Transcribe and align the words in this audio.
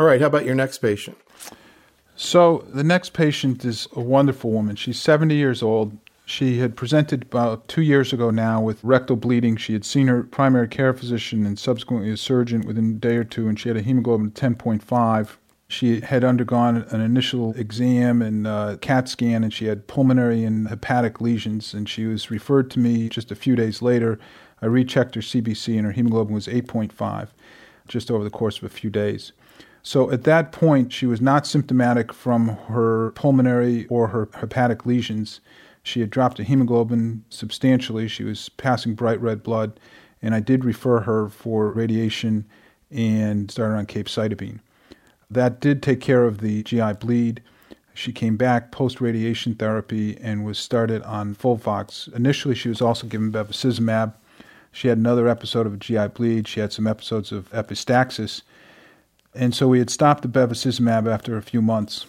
All 0.00 0.06
right, 0.06 0.18
how 0.18 0.28
about 0.28 0.46
your 0.46 0.54
next 0.54 0.78
patient? 0.78 1.18
So 2.16 2.64
the 2.72 2.82
next 2.82 3.12
patient 3.12 3.66
is 3.66 3.86
a 3.92 4.00
wonderful 4.00 4.50
woman. 4.50 4.74
She's 4.76 4.98
70 4.98 5.34
years 5.34 5.62
old. 5.62 5.94
She 6.24 6.56
had 6.56 6.74
presented 6.74 7.24
about 7.24 7.68
two 7.68 7.82
years 7.82 8.10
ago 8.10 8.30
now 8.30 8.62
with 8.62 8.82
rectal 8.82 9.16
bleeding. 9.16 9.58
She 9.58 9.74
had 9.74 9.84
seen 9.84 10.06
her 10.08 10.22
primary 10.22 10.68
care 10.68 10.94
physician 10.94 11.44
and 11.44 11.58
subsequently 11.58 12.10
a 12.10 12.16
surgeon 12.16 12.62
within 12.62 12.92
a 12.92 12.94
day 12.94 13.16
or 13.16 13.24
two, 13.24 13.46
and 13.46 13.60
she 13.60 13.68
had 13.68 13.76
a 13.76 13.82
hemoglobin 13.82 14.28
of 14.28 14.32
10.5. 14.32 15.36
She 15.68 16.00
had 16.00 16.24
undergone 16.24 16.78
an 16.88 17.02
initial 17.02 17.52
exam 17.52 18.22
and 18.22 18.46
uh, 18.46 18.78
CAT 18.80 19.06
scan, 19.06 19.44
and 19.44 19.52
she 19.52 19.66
had 19.66 19.86
pulmonary 19.86 20.44
and 20.44 20.68
hepatic 20.68 21.20
lesions. 21.20 21.74
And 21.74 21.86
she 21.86 22.06
was 22.06 22.30
referred 22.30 22.70
to 22.70 22.78
me 22.78 23.10
just 23.10 23.30
a 23.30 23.36
few 23.36 23.54
days 23.54 23.82
later. 23.82 24.18
I 24.62 24.66
rechecked 24.66 25.14
her 25.14 25.20
CBC, 25.20 25.76
and 25.76 25.84
her 25.84 25.92
hemoglobin 25.92 26.32
was 26.32 26.46
8.5 26.46 27.28
just 27.90 28.10
over 28.10 28.24
the 28.24 28.30
course 28.30 28.56
of 28.56 28.64
a 28.64 28.68
few 28.68 28.88
days. 28.88 29.32
So 29.82 30.10
at 30.10 30.24
that 30.24 30.52
point, 30.52 30.92
she 30.92 31.06
was 31.06 31.20
not 31.20 31.46
symptomatic 31.46 32.12
from 32.12 32.48
her 32.68 33.10
pulmonary 33.12 33.86
or 33.86 34.08
her 34.08 34.28
hepatic 34.34 34.86
lesions. 34.86 35.40
She 35.82 36.00
had 36.00 36.10
dropped 36.10 36.38
a 36.38 36.44
hemoglobin 36.44 37.24
substantially. 37.30 38.06
She 38.06 38.24
was 38.24 38.48
passing 38.50 38.94
bright 38.94 39.20
red 39.20 39.42
blood, 39.42 39.80
and 40.22 40.34
I 40.34 40.40
did 40.40 40.64
refer 40.64 41.00
her 41.00 41.28
for 41.28 41.70
radiation 41.72 42.46
and 42.90 43.50
started 43.50 43.76
on 43.76 43.86
capecitabine. 43.86 44.60
That 45.30 45.60
did 45.60 45.82
take 45.82 46.00
care 46.00 46.24
of 46.24 46.38
the 46.38 46.62
GI 46.62 46.94
bleed. 46.94 47.42
She 47.94 48.12
came 48.12 48.36
back 48.36 48.72
post 48.72 49.00
radiation 49.00 49.54
therapy 49.54 50.18
and 50.20 50.44
was 50.44 50.58
started 50.58 51.02
on 51.02 51.34
Folfox. 51.34 52.12
Initially, 52.14 52.54
she 52.54 52.68
was 52.68 52.80
also 52.80 53.06
given 53.06 53.32
bevacizumab. 53.32 54.12
She 54.72 54.88
had 54.88 54.98
another 54.98 55.28
episode 55.28 55.66
of 55.66 55.78
GI 55.78 56.08
bleed. 56.08 56.48
She 56.48 56.60
had 56.60 56.72
some 56.72 56.86
episodes 56.86 57.32
of 57.32 57.50
epistaxis 57.50 58.42
and 59.34 59.54
so 59.54 59.68
we 59.68 59.78
had 59.78 59.90
stopped 59.90 60.22
the 60.22 60.28
bevacizumab 60.28 61.10
after 61.10 61.36
a 61.36 61.42
few 61.42 61.62
months. 61.62 62.06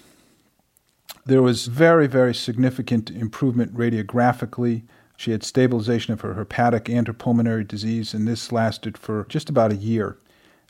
There 1.25 1.41
was 1.41 1.67
very, 1.67 2.07
very 2.07 2.33
significant 2.33 3.11
improvement 3.11 3.75
radiographically. 3.75 4.83
She 5.17 5.31
had 5.31 5.43
stabilization 5.43 6.13
of 6.13 6.21
her 6.21 6.33
hepatic 6.33 6.89
and 6.89 7.05
her 7.05 7.13
pulmonary 7.13 7.63
disease, 7.63 8.13
and 8.13 8.27
this 8.27 8.51
lasted 8.51 8.97
for 8.97 9.25
just 9.29 9.49
about 9.49 9.71
a 9.71 9.75
year. 9.75 10.17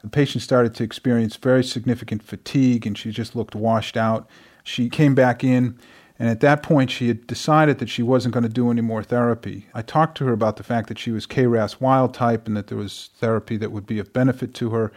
The 0.02 0.10
patient 0.10 0.42
started 0.42 0.76
to 0.76 0.84
experience 0.84 1.38
very 1.38 1.64
significant 1.64 2.22
fatigue, 2.22 2.86
and 2.86 2.98
she 2.98 3.12
just 3.12 3.36
looked 3.36 3.56
washed 3.56 3.96
out. 3.96 4.28
She 4.64 4.90
came 4.90 5.16
back 5.16 5.44
in, 5.44 5.80
and 6.22 6.30
at 6.30 6.42
that 6.42 6.62
point, 6.62 6.92
she 6.92 7.08
had 7.08 7.26
decided 7.26 7.80
that 7.80 7.90
she 7.90 8.04
wasn't 8.04 8.36
going 8.36 8.44
to 8.44 8.50
do 8.50 8.70
any 8.70 8.82
more 8.82 9.02
therapy. 9.02 9.66
I 9.74 9.82
talked 9.82 10.16
to 10.20 10.26
her 10.26 10.34
about 10.34 10.58
the 10.58 10.64
fact 10.64 10.88
that 10.90 11.00
she 11.00 11.10
was 11.10 11.26
KRAS 11.26 11.82
wild 11.82 12.14
type 12.14 12.46
and 12.46 12.56
that 12.56 12.68
there 12.68 12.78
was 12.78 13.10
therapy 13.18 13.58
that 13.58 13.72
would 13.72 13.88
be 13.88 13.98
of 13.98 14.14
benefit 14.14 14.54
to 14.54 14.70
her. 14.70 14.92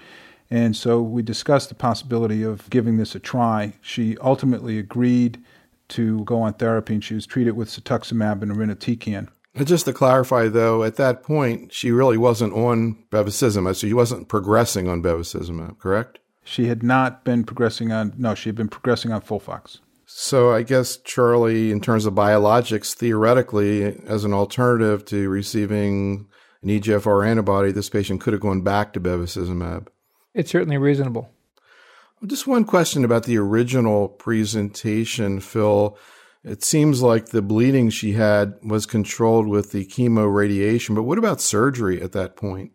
And 0.50 0.77
so 0.77 1.00
we 1.00 1.22
discussed 1.22 1.70
the 1.70 1.75
possibility 1.75 2.42
of 2.42 2.69
giving 2.69 2.98
this 2.98 3.14
a 3.14 3.19
try. 3.19 3.72
She 3.80 4.19
ultimately 4.19 4.78
agreed 4.78 5.42
to 5.89 6.25
go 6.25 6.42
on 6.42 6.52
therapy, 6.52 6.92
and 6.92 7.02
she 7.02 7.14
was 7.14 7.25
treated 7.25 7.52
with 7.52 7.70
cetuximab 7.70 8.42
and 8.42 8.52
irinotecan. 8.52 9.28
Just 9.64 9.86
to 9.86 9.95
clarify, 9.95 10.48
though, 10.48 10.83
at 10.83 10.97
that 10.97 11.22
point, 11.22 11.72
she 11.72 11.91
really 11.91 12.19
wasn't 12.19 12.52
on 12.52 13.02
bevacizumab, 13.11 13.77
so 13.77 13.86
she 13.86 13.95
wasn't 13.95 14.28
progressing 14.28 14.89
on 14.89 15.02
bevacizumab, 15.02 15.78
correct? 15.78 16.19
She 16.45 16.67
had 16.67 16.83
not 16.83 17.25
been 17.25 17.45
progressing 17.45 17.92
on, 17.92 18.12
no, 18.19 18.34
she 18.34 18.50
had 18.50 18.56
been 18.56 18.69
progressing 18.69 19.11
on 19.11 19.22
Folfox. 19.22 19.78
So 20.17 20.53
I 20.53 20.62
guess, 20.62 20.97
Charlie, 20.98 21.73
in 21.73 21.81
terms 21.81 22.07
of 22.07 22.15
biologics, 22.15 22.95
theoretically, 22.95 23.83
as 24.07 24.23
an 24.23 24.33
alternative 24.33 25.05
to 25.07 25.29
receiving 25.29 26.29
an 26.62 26.69
EGFR 26.69 27.27
antibody, 27.27 27.73
this 27.73 27.89
patient 27.91 28.20
could 28.20 28.33
have 28.33 28.41
gone 28.41 28.61
back 28.61 28.92
to 28.92 29.01
bevacizumab. 29.01 29.89
It's 30.33 30.53
certainly 30.53 30.79
reasonable. 30.79 31.31
Just 32.25 32.47
one 32.47 32.65
question 32.65 33.05
about 33.05 33.25
the 33.25 33.37
original 33.39 34.09
presentation, 34.09 35.41
Phil. 35.41 35.98
It 36.45 36.62
seems 36.62 37.03
like 37.03 37.31
the 37.31 37.42
bleeding 37.42 37.91
she 37.91 38.12
had 38.12 38.55
was 38.62 38.87
controlled 38.87 39.48
with 39.48 39.73
the 39.73 39.85
chemo 39.85 40.33
radiation, 40.33 40.95
but 40.95 41.02
what 41.02 41.19
about 41.19 41.41
surgery 41.41 42.01
at 42.01 42.13
that 42.13 42.36
point? 42.36 42.70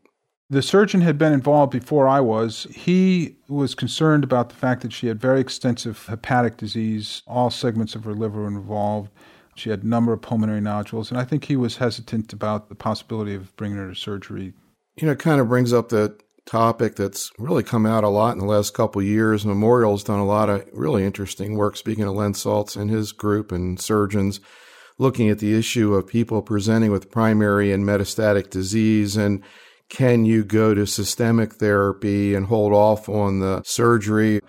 The 0.51 0.63
surgeon 0.63 1.01
had 1.01 1.19
been 1.19 1.31
involved 1.31 1.71
before 1.71 2.07
I 2.07 2.21
was. 2.21 2.65
He 2.73 3.35
was 3.47 3.75
concerned 3.75 4.23
about 4.23 4.49
the 4.49 4.55
fact 4.55 4.81
that 4.81 4.91
she 4.91 5.05
had 5.05 5.21
very 5.21 5.39
extensive 5.39 6.07
hepatic 6.07 6.57
disease, 6.57 7.21
all 7.27 7.51
segments 7.51 7.93
of 7.93 8.03
her 8.05 8.15
liver 8.15 8.41
were 8.41 8.47
involved. 8.47 9.11
She 9.55 9.69
had 9.69 9.83
a 9.83 9.87
number 9.87 10.11
of 10.11 10.23
pulmonary 10.23 10.61
nodules, 10.61 11.11
and 11.11 11.19
I 11.19 11.23
think 11.23 11.45
he 11.45 11.55
was 11.55 11.77
hesitant 11.77 12.33
about 12.33 12.69
the 12.69 12.75
possibility 12.75 13.35
of 13.35 13.55
bringing 13.57 13.77
her 13.77 13.89
to 13.89 13.95
surgery. 13.95 14.53
You 14.95 15.05
know, 15.05 15.11
it 15.11 15.19
kind 15.19 15.39
of 15.39 15.49
brings 15.49 15.71
up 15.71 15.89
the 15.89 16.17
topic 16.45 16.95
that's 16.95 17.31
really 17.37 17.61
come 17.61 17.85
out 17.85 18.03
a 18.03 18.09
lot 18.09 18.33
in 18.33 18.39
the 18.39 18.45
last 18.45 18.73
couple 18.73 19.03
years. 19.03 19.45
Memorial's 19.45 20.03
done 20.03 20.19
a 20.19 20.25
lot 20.25 20.49
of 20.49 20.67
really 20.73 21.05
interesting 21.05 21.57
work, 21.57 21.77
speaking 21.77 22.05
of 22.05 22.15
Len 22.15 22.33
Saltz 22.33 22.75
and 22.75 22.89
his 22.89 23.11
group 23.11 23.51
and 23.51 23.79
surgeons, 23.79 24.39
looking 24.97 25.29
at 25.29 25.37
the 25.37 25.55
issue 25.55 25.93
of 25.93 26.07
people 26.07 26.41
presenting 26.41 26.91
with 26.91 27.11
primary 27.11 27.71
and 27.71 27.85
metastatic 27.85 28.49
disease 28.49 29.15
and 29.15 29.43
can 29.89 30.23
you 30.23 30.43
go 30.43 30.73
to 30.73 30.85
systemic 30.85 31.55
therapy 31.55 32.35
and 32.35 32.45
hold 32.45 32.73
off 32.73 33.09
on 33.09 33.39
the 33.39 33.61
surgery? 33.63 34.39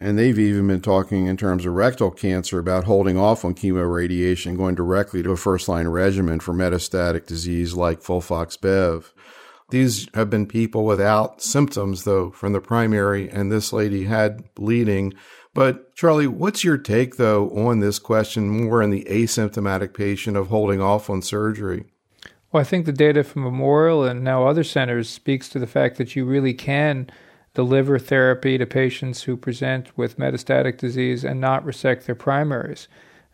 And 0.00 0.16
they've 0.16 0.38
even 0.38 0.68
been 0.68 0.80
talking 0.80 1.26
in 1.26 1.36
terms 1.36 1.66
of 1.66 1.72
rectal 1.72 2.10
cancer 2.10 2.58
about 2.58 2.84
holding 2.84 3.16
off 3.16 3.44
on 3.44 3.54
chemoradiation, 3.54 4.56
going 4.56 4.76
directly 4.76 5.22
to 5.22 5.32
a 5.32 5.36
first 5.36 5.68
line 5.68 5.88
regimen 5.88 6.38
for 6.40 6.54
metastatic 6.54 7.26
disease 7.26 7.74
like 7.74 8.00
Folfox 8.00 8.60
Bev. 8.60 9.12
These 9.70 10.08
have 10.14 10.30
been 10.30 10.46
people 10.46 10.84
without 10.84 11.42
symptoms, 11.42 12.04
though, 12.04 12.30
from 12.30 12.52
the 12.52 12.60
primary, 12.60 13.28
and 13.28 13.50
this 13.50 13.72
lady 13.72 14.04
had 14.04 14.54
bleeding. 14.54 15.14
But, 15.52 15.94
Charlie, 15.94 16.28
what's 16.28 16.64
your 16.64 16.78
take, 16.78 17.16
though, 17.16 17.50
on 17.50 17.80
this 17.80 17.98
question 17.98 18.48
more 18.48 18.80
in 18.80 18.90
the 18.90 19.06
asymptomatic 19.10 19.94
patient 19.94 20.36
of 20.36 20.46
holding 20.46 20.80
off 20.80 21.10
on 21.10 21.20
surgery? 21.22 21.86
Well, 22.50 22.62
I 22.62 22.64
think 22.64 22.86
the 22.86 22.92
data 22.92 23.24
from 23.24 23.42
Memorial 23.42 24.04
and 24.04 24.24
now 24.24 24.46
other 24.46 24.64
centers 24.64 25.10
speaks 25.10 25.50
to 25.50 25.58
the 25.58 25.66
fact 25.66 25.98
that 25.98 26.16
you 26.16 26.24
really 26.24 26.54
can 26.54 27.10
deliver 27.52 27.98
therapy 27.98 28.56
to 28.56 28.64
patients 28.64 29.22
who 29.24 29.36
present 29.36 29.96
with 29.98 30.18
metastatic 30.18 30.78
disease 30.78 31.24
and 31.24 31.42
not 31.42 31.64
resect 31.64 32.06
their 32.06 32.14
primaries. 32.14 32.88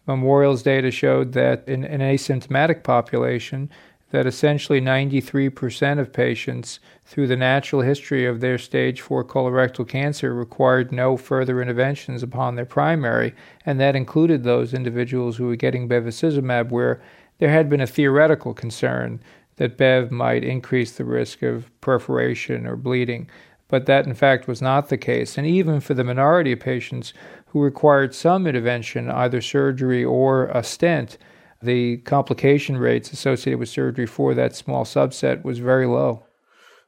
Memorial's 0.06 0.64
data 0.64 0.91
showed 0.91 1.32
that 1.32 1.62
in 1.69 1.84
an 1.84 2.00
asymptomatic 2.00 2.82
population, 2.82 3.70
that 4.10 4.26
essentially 4.26 4.80
93% 4.80 5.98
of 5.98 6.12
patients, 6.12 6.81
through 7.04 7.26
the 7.26 7.36
natural 7.36 7.82
history 7.82 8.26
of 8.26 8.41
their 8.41 8.58
stage 8.58 9.00
4 9.00 9.25
colorectal 9.25 9.86
cancer, 9.86 10.34
required 10.34 10.91
no 10.91 11.16
further 11.16 11.62
interventions 11.62 12.22
upon 12.22 12.54
their 12.54 12.64
primary, 12.64 13.34
and 13.64 13.78
that 13.78 13.96
included 13.96 14.42
those 14.42 14.75
individuals 14.75 15.36
who 15.36 15.46
were 15.46 15.56
getting 15.56 15.88
bevacizumab, 15.88 16.70
where 16.70 17.00
there 17.44 17.53
had 17.53 17.69
been 17.69 17.82
a 17.82 17.87
theoretical 17.87 18.55
concern 18.55 19.21
that 19.56 19.77
Bev 19.77 20.10
might 20.10 20.43
increase 20.43 20.93
the 20.93 21.05
risk 21.05 21.43
of 21.43 21.71
perforation 21.82 22.66
or 22.66 22.75
bleeding. 22.75 23.28
But 23.69 23.84
that, 23.84 24.06
in 24.06 24.15
fact, 24.15 24.49
was 24.49 24.62
not 24.62 24.88
the 24.88 24.97
case. 24.97 25.37
And 25.37 25.47
even 25.47 25.81
for 25.81 25.93
the 25.93 26.05
minority 26.05 26.53
of 26.53 26.60
patients 26.60 27.12
who 27.49 27.60
required 27.60 28.15
some 28.15 28.47
intervention, 28.47 29.10
either 29.10 29.43
surgery 29.43 30.03
or 30.03 30.47
a 30.47 30.62
stent, 30.62 31.19
the 31.60 31.99
complication 31.99 32.78
rates 32.78 33.12
associated 33.12 33.59
with 33.59 33.69
surgery 33.69 34.06
for 34.06 34.32
that 34.32 34.56
small 34.56 34.87
subset 34.87 35.44
was 35.44 35.59
very 35.59 35.87
low. 35.87 36.25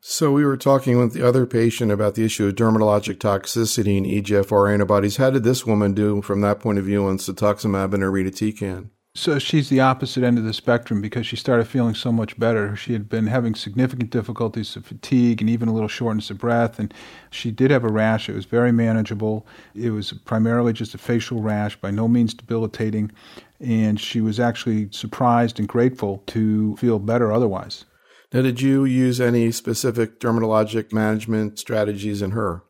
So 0.01 0.33
we 0.33 0.47
were 0.47 0.57
talking 0.57 0.99
with 0.99 1.13
the 1.13 1.29
other 1.29 1.45
patient 1.45 1.93
about 1.93 2.15
the 2.15 2.25
issue 2.25 2.47
of 2.47 2.55
dermatologic 2.55 3.19
toxicity 3.19 3.99
in 3.99 4.05
EGFR 4.05 4.73
antibodies. 4.73 5.19
How 5.19 5.29
did 5.29 5.45
this 5.45 5.67
woman 5.67 5.93
do 5.93 6.23
from 6.23 6.41
that 6.41 6.61
point 6.61 6.79
of 6.79 6.87
view 6.87 7.05
on 7.05 7.19
cetuximab 7.19 7.93
and 7.93 8.03
irinotecan? 8.03 8.89
So 9.17 9.39
she's 9.39 9.71
the 9.71 9.81
opposite 9.81 10.23
end 10.23 10.37
of 10.37 10.45
the 10.45 10.53
spectrum 10.53 11.01
because 11.01 11.27
she 11.27 11.37
started 11.37 11.67
feeling 11.67 11.95
so 11.95 12.13
much 12.13 12.39
better. 12.39 12.77
She 12.77 12.93
had 12.93 13.09
been 13.09 13.29
having 13.29 13.55
significant 13.55 14.11
difficulties 14.11 14.77
of 14.77 14.85
fatigue 14.85 15.41
and 15.41 15.49
even 15.49 15.69
a 15.69 15.73
little 15.73 15.89
shortness 15.89 16.29
of 16.29 16.37
breath. 16.37 16.79
And 16.79 16.93
she 17.31 17.51
did 17.51 17.71
have 17.71 17.83
a 17.83 17.89
rash. 17.89 18.29
It 18.29 18.35
was 18.35 18.45
very 18.45 18.73
manageable. 18.73 19.47
It 19.75 19.91
was 19.91 20.13
primarily 20.13 20.75
just 20.75 20.95
a 20.95 20.99
facial 20.99 21.41
rash, 21.41 21.81
by 21.81 21.91
no 21.91 22.09
means 22.09 22.35
debilitating. 22.35 23.11
And 23.59 23.99
she 23.99 24.21
was 24.21 24.39
actually 24.39 24.91
surprised 24.91 25.59
and 25.59 25.67
grateful 25.67 26.23
to 26.27 26.77
feel 26.77 26.99
better 26.99 27.33
otherwise. 27.33 27.87
Now, 28.35 28.43
did 28.43 28.61
you 28.61 28.85
use 28.85 29.19
any 29.19 29.51
specific 29.51 30.21
dermatologic 30.21 30.93
management 30.93 31.59
strategies 31.59 32.21
in 32.21 32.33
her? 32.33 32.63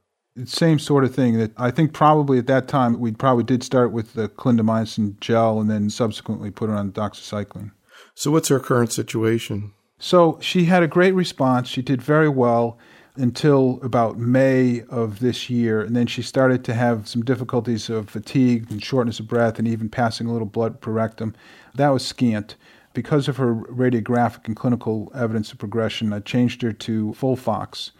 Same 0.44 0.79
sort 0.79 1.05
of 1.05 1.15
thing 1.15 1.38
that 1.38 1.53
I 1.56 1.71
think 1.71 1.93
probably 1.93 2.38
at 2.38 2.47
that 2.49 2.69
time 2.69 2.99
we 2.99 3.12
probably 3.12 3.44
did 3.44 3.62
start 3.62 3.93
with 3.93 4.12
the 4.15 4.29
clindamycin 4.29 5.19
gel 5.21 5.61
and 5.61 5.71
then 5.71 5.88
subsequently 5.88 6.50
put 6.50 6.69
her 6.69 6.77
on 6.77 6.93
doxycycline. 6.93 7.73
So 8.15 8.31
what's 8.31 8.49
her 8.49 8.61
current 8.61 8.93
situation? 8.93 9.73
So 9.99 10.38
she 10.43 10.65
had 10.65 10.83
a 10.83 10.88
great 10.88 11.15
response. 11.15 11.69
She 11.69 11.83
did 11.83 12.03
very 12.03 12.29
well 12.29 12.79
until 13.17 13.81
about 13.83 14.19
May 14.19 14.83
of 14.91 15.21
this 15.21 15.49
year, 15.49 15.81
and 15.81 15.97
then 15.97 16.06
she 16.06 16.21
started 16.21 16.65
to 16.65 16.75
have 16.75 17.09
some 17.09 17.25
difficulties 17.25 17.89
of 17.89 18.11
fatigue 18.11 18.71
and 18.71 18.82
shortness 18.82 19.21
of 19.21 19.29
breath 19.29 19.59
and 19.59 19.67
even 19.67 19.89
passing 19.89 20.27
a 20.27 20.32
little 20.32 20.47
blood 20.47 20.82
per 20.82 20.91
rectum. 20.93 21.35
That 21.75 21.89
was 21.91 22.06
scant. 22.06 22.56
Because 22.93 23.29
of 23.29 23.37
her 23.37 23.55
radiographic 23.55 24.47
and 24.47 24.56
clinical 24.56 25.12
evidence 25.15 25.53
of 25.53 25.59
progression, 25.59 26.12
I 26.12 26.21
changed 26.21 26.62
her 26.62 26.73
to 26.73 27.15
Folfox 27.19 27.91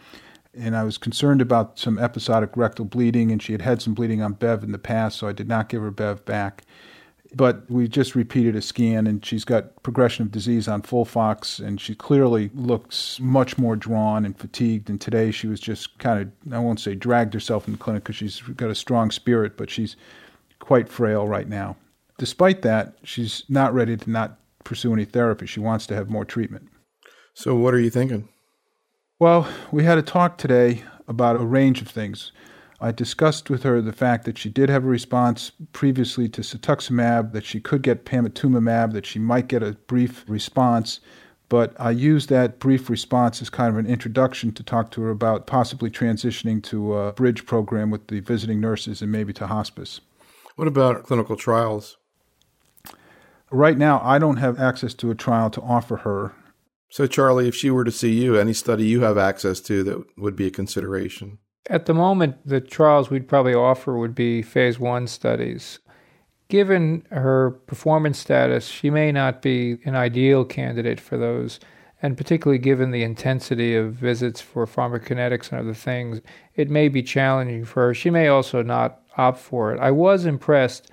and 0.59 0.77
I 0.77 0.85
was 0.85 0.99
concerned 0.99 1.41
about 1.41 1.79
some 1.79 1.99
episodic 1.99 2.57
rectal 2.57 2.85
bleeding, 2.85 3.31
and 3.31 3.43
she 3.43 3.53
had 3.53 3.63
had 3.63 3.83
some 3.83 3.95
bleeding 3.95 4.23
on 4.23 4.35
Bev 4.35 4.63
in 4.63 4.73
the 4.73 4.79
past, 4.79 5.19
so 5.19 5.29
I 5.29 5.33
did 5.33 5.49
not 5.49 5.69
give 5.69 5.83
her 5.83 5.91
Bev 5.91 6.25
back. 6.25 6.65
But 7.35 7.69
we 7.71 7.89
just 7.89 8.15
repeated 8.15 8.57
a 8.57 8.63
scan, 8.63 9.07
and 9.07 9.25
she's 9.25 9.45
got 9.45 9.83
progression 9.83 10.25
of 10.25 10.33
disease 10.33 10.69
on 10.69 10.83
FOLFOX, 10.83 11.65
and 11.65 11.81
she 11.81 11.95
clearly 11.95 12.51
looks 12.55 13.19
much 13.21 13.59
more 13.59 13.77
drawn 13.77 14.25
and 14.25 14.39
fatigued. 14.39 14.89
And 14.89 15.01
today 15.01 15.31
she 15.31 15.47
was 15.47 15.61
just 15.61 15.99
kind 15.99 16.23
of, 16.23 16.53
I 16.53 16.59
won't 16.59 16.81
say 16.81 16.95
dragged 16.95 17.35
herself 17.35 17.67
in 17.67 17.73
the 17.73 17.79
clinic 17.79 18.05
because 18.05 18.17
she's 18.17 18.41
got 18.41 18.71
a 18.71 18.75
strong 18.75 19.11
spirit, 19.11 19.57
but 19.57 19.71
she's 19.71 19.97
quite 20.61 20.89
frail 20.89 21.27
right 21.27 21.49
now. 21.49 21.77
Despite 22.17 22.63
that, 22.63 22.97
she's 23.03 23.45
not 23.49 23.75
ready 23.75 23.97
to 23.97 24.11
not 24.11 24.39
pursue 24.65 24.93
any 24.93 25.05
therapy. 25.05 25.47
She 25.47 25.61
wants 25.61 25.87
to 25.89 25.95
have 25.95 26.09
more 26.09 26.25
treatment. 26.25 26.69
So, 27.35 27.55
what 27.55 27.75
are 27.75 27.81
you 27.81 27.91
thinking? 27.91 28.29
Well, 29.19 29.49
we 29.73 29.85
had 29.85 29.97
a 29.97 30.03
talk 30.03 30.37
today 30.37 30.83
about 31.09 31.41
a 31.41 31.45
range 31.45 31.81
of 31.81 31.89
things. 31.89 32.33
I 32.83 32.93
discussed 32.93 33.49
with 33.49 33.63
her 33.63 33.81
the 33.81 33.95
fact 33.95 34.27
that 34.27 34.37
she 34.37 34.51
did 34.51 34.69
have 34.69 34.85
a 34.85 34.89
response 34.89 35.53
previously 35.73 36.29
to 36.29 36.43
cetuximab, 36.43 37.33
that 37.33 37.47
she 37.47 37.59
could 37.59 37.81
get 37.81 38.05
panitumumab, 38.05 38.93
that 38.93 39.07
she 39.07 39.19
might 39.19 39.49
get 39.49 39.63
a 39.63 39.73
brief 39.73 40.23
response, 40.29 41.01
but 41.49 41.75
I 41.81 41.93
used 41.93 42.29
that 42.29 42.59
brief 42.59 42.91
response 42.91 43.41
as 43.41 43.49
kind 43.49 43.71
of 43.71 43.79
an 43.79 43.91
introduction 43.91 44.53
to 44.53 44.63
talk 44.63 44.91
to 44.91 45.03
her 45.03 45.11
about 45.11 45.47
possibly 45.47 45.89
transitioning 45.89 46.63
to 46.65 46.95
a 46.95 47.13
bridge 47.15 47.47
program 47.47 47.91
with 47.91 48.09
the 48.09 48.21
visiting 48.21 48.61
nurses 48.61 49.01
and 49.01 49.11
maybe 49.11 49.33
to 49.33 49.47
hospice. 49.47 50.03
What 50.57 50.69
about 50.69 51.05
clinical 51.05 51.37
trials? 51.37 51.97
Right 53.51 53.79
now, 53.79 53.99
I 54.05 54.19
don't 54.19 54.37
have 54.37 54.61
access 54.61 54.93
to 54.93 55.11
a 55.11 55.15
trial 55.15 55.49
to 55.51 55.63
offer 55.63 55.99
her. 55.99 56.35
So, 56.89 57.07
Charlie, 57.07 57.49
if 57.49 57.55
she 57.55 57.71
were 57.71 57.85
to 57.85 57.91
see 57.91 58.13
you, 58.13 58.37
any 58.37 58.53
study 58.53 58.87
you 58.87 59.01
have 59.01 59.19
access 59.19 59.61
to 59.61 59.83
that 59.85 60.05
would 60.17 60.37
be 60.37 60.47
a 60.47 60.51
consideration? 60.51 61.39
At 61.69 61.87
the 61.87 61.95
moment, 61.95 62.37
the 62.47 62.61
trials 62.61 63.11
we'd 63.11 63.29
probably 63.29 63.55
offer 63.55 63.99
would 63.99 64.15
be 64.15 64.41
phase 64.43 64.79
one 64.79 65.07
studies. 65.09 65.81
Given 66.49 67.05
her 67.11 67.51
performance 67.67 68.21
status, 68.21 68.69
she 68.69 68.89
may 68.89 69.11
not 69.11 69.43
be 69.43 69.79
an 69.85 69.97
ideal 69.97 70.45
candidate 70.45 71.01
for 71.01 71.19
those, 71.19 71.59
and 72.01 72.17
particularly 72.17 72.59
given 72.59 72.93
the 72.93 73.03
intensity 73.03 73.75
of 73.75 73.95
visits 73.95 74.41
for 74.41 74.65
pharmacokinetics 74.65 75.51
and 75.51 75.59
other 75.59 75.75
things, 75.75 76.21
it 76.55 76.71
may 76.71 76.89
be 76.89 77.03
challenging 77.03 77.65
for 77.65 77.89
her. 77.89 77.95
She 77.95 78.11
may 78.11 78.29
also 78.29 78.63
not 78.63 79.01
opt 79.17 79.41
for 79.41 79.75
it. 79.75 79.81
I 79.81 79.91
was 79.91 80.25
impressed 80.25 80.89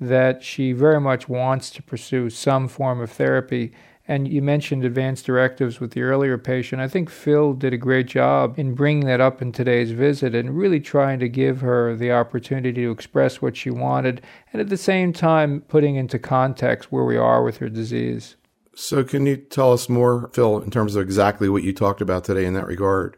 that 0.00 0.42
she 0.42 0.72
very 0.72 1.00
much 1.00 1.28
wants 1.28 1.68
to 1.70 1.82
pursue 1.82 2.30
some 2.30 2.66
form 2.66 3.00
of 3.00 3.10
therapy 3.10 3.72
and 4.06 4.28
you 4.28 4.42
mentioned 4.42 4.84
advanced 4.84 5.26
directives 5.26 5.80
with 5.80 5.92
the 5.92 6.02
earlier 6.02 6.36
patient. 6.36 6.82
I 6.82 6.88
think 6.88 7.08
Phil 7.08 7.54
did 7.54 7.72
a 7.72 7.78
great 7.78 8.06
job 8.06 8.58
in 8.58 8.74
bringing 8.74 9.06
that 9.06 9.20
up 9.20 9.40
in 9.40 9.50
today's 9.50 9.92
visit 9.92 10.34
and 10.34 10.56
really 10.56 10.80
trying 10.80 11.18
to 11.20 11.28
give 11.28 11.62
her 11.62 11.96
the 11.96 12.12
opportunity 12.12 12.72
to 12.72 12.90
express 12.90 13.40
what 13.40 13.56
she 13.56 13.70
wanted 13.70 14.20
and 14.52 14.60
at 14.60 14.68
the 14.68 14.76
same 14.76 15.12
time 15.12 15.62
putting 15.62 15.96
into 15.96 16.18
context 16.18 16.92
where 16.92 17.04
we 17.04 17.16
are 17.16 17.42
with 17.42 17.58
her 17.58 17.68
disease. 17.68 18.36
So, 18.76 19.04
can 19.04 19.24
you 19.24 19.36
tell 19.36 19.72
us 19.72 19.88
more, 19.88 20.30
Phil, 20.34 20.60
in 20.60 20.70
terms 20.70 20.96
of 20.96 21.02
exactly 21.02 21.48
what 21.48 21.62
you 21.62 21.72
talked 21.72 22.00
about 22.00 22.24
today 22.24 22.44
in 22.44 22.54
that 22.54 22.66
regard? 22.66 23.16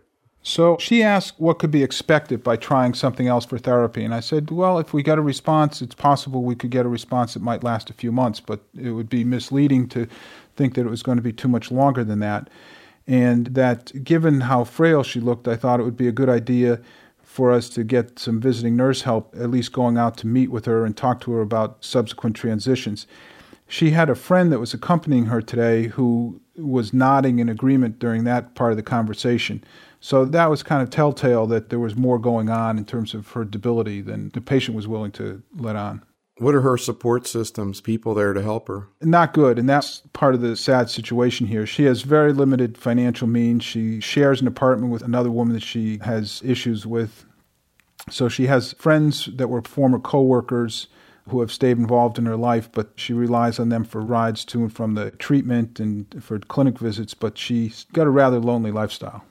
So 0.48 0.76
she 0.78 1.02
asked 1.02 1.40
what 1.40 1.58
could 1.58 1.72
be 1.72 1.82
expected 1.82 2.44
by 2.44 2.54
trying 2.54 2.94
something 2.94 3.26
else 3.26 3.44
for 3.44 3.58
therapy. 3.58 4.04
And 4.04 4.14
I 4.14 4.20
said, 4.20 4.52
well, 4.52 4.78
if 4.78 4.92
we 4.92 5.02
get 5.02 5.18
a 5.18 5.22
response, 5.22 5.82
it's 5.82 5.96
possible 5.96 6.44
we 6.44 6.54
could 6.54 6.70
get 6.70 6.86
a 6.86 6.88
response 6.88 7.34
that 7.34 7.42
might 7.42 7.64
last 7.64 7.90
a 7.90 7.92
few 7.92 8.12
months, 8.12 8.38
but 8.38 8.60
it 8.80 8.92
would 8.92 9.08
be 9.08 9.24
misleading 9.24 9.88
to 9.88 10.06
think 10.56 10.74
that 10.74 10.86
it 10.86 10.90
was 10.90 11.02
going 11.02 11.16
to 11.16 11.22
be 11.22 11.32
too 11.32 11.48
much 11.48 11.70
longer 11.70 12.02
than 12.04 12.20
that. 12.20 12.48
And 13.06 13.46
that 13.48 14.02
given 14.02 14.42
how 14.42 14.64
frail 14.64 15.02
she 15.02 15.20
looked, 15.20 15.46
I 15.46 15.56
thought 15.56 15.80
it 15.80 15.84
would 15.84 15.96
be 15.96 16.08
a 16.08 16.12
good 16.12 16.28
idea 16.28 16.80
for 17.22 17.52
us 17.52 17.68
to 17.68 17.84
get 17.84 18.18
some 18.18 18.40
visiting 18.40 18.76
nurse 18.76 19.02
help, 19.02 19.34
at 19.38 19.50
least 19.50 19.72
going 19.72 19.98
out 19.98 20.16
to 20.16 20.26
meet 20.26 20.50
with 20.50 20.64
her 20.64 20.86
and 20.86 20.96
talk 20.96 21.20
to 21.20 21.32
her 21.32 21.42
about 21.42 21.84
subsequent 21.84 22.34
transitions. 22.34 23.06
She 23.68 23.90
had 23.90 24.08
a 24.08 24.14
friend 24.14 24.50
that 24.52 24.58
was 24.58 24.72
accompanying 24.72 25.26
her 25.26 25.42
today 25.42 25.88
who 25.88 26.40
was 26.56 26.94
nodding 26.94 27.38
in 27.38 27.48
agreement 27.48 27.98
during 27.98 28.24
that 28.24 28.54
part 28.54 28.72
of 28.72 28.76
the 28.76 28.82
conversation. 28.82 29.62
So 30.00 30.24
that 30.24 30.48
was 30.48 30.62
kind 30.62 30.82
of 30.82 30.88
telltale 30.88 31.46
that 31.48 31.68
there 31.68 31.78
was 31.78 31.96
more 31.96 32.18
going 32.18 32.48
on 32.48 32.78
in 32.78 32.84
terms 32.84 33.12
of 33.12 33.32
her 33.32 33.44
debility 33.44 34.00
than 34.00 34.30
the 34.30 34.40
patient 34.40 34.76
was 34.76 34.88
willing 34.88 35.12
to 35.12 35.42
let 35.58 35.76
on. 35.76 36.05
What 36.38 36.54
are 36.54 36.60
her 36.60 36.76
support 36.76 37.26
systems, 37.26 37.80
people 37.80 38.14
there 38.14 38.34
to 38.34 38.42
help 38.42 38.68
her? 38.68 38.88
Not 39.00 39.32
good. 39.32 39.58
And 39.58 39.68
that's 39.68 40.02
part 40.12 40.34
of 40.34 40.42
the 40.42 40.54
sad 40.54 40.90
situation 40.90 41.46
here. 41.46 41.66
She 41.66 41.84
has 41.84 42.02
very 42.02 42.32
limited 42.34 42.76
financial 42.76 43.26
means. 43.26 43.64
She 43.64 44.00
shares 44.00 44.42
an 44.42 44.46
apartment 44.46 44.92
with 44.92 45.02
another 45.02 45.30
woman 45.30 45.54
that 45.54 45.62
she 45.62 45.98
has 46.02 46.42
issues 46.44 46.86
with. 46.86 47.24
So 48.10 48.28
she 48.28 48.46
has 48.46 48.74
friends 48.74 49.30
that 49.36 49.48
were 49.48 49.62
former 49.62 49.98
coworkers 49.98 50.88
who 51.28 51.40
have 51.40 51.50
stayed 51.50 51.78
involved 51.78 52.18
in 52.18 52.26
her 52.26 52.36
life, 52.36 52.70
but 52.70 52.90
she 52.96 53.12
relies 53.12 53.58
on 53.58 53.70
them 53.70 53.82
for 53.82 54.00
rides 54.00 54.44
to 54.44 54.60
and 54.60 54.72
from 54.72 54.94
the 54.94 55.10
treatment 55.12 55.80
and 55.80 56.22
for 56.22 56.38
clinic 56.38 56.78
visits. 56.78 57.14
But 57.14 57.38
she's 57.38 57.86
got 57.94 58.06
a 58.06 58.10
rather 58.10 58.38
lonely 58.38 58.70
lifestyle. 58.70 59.24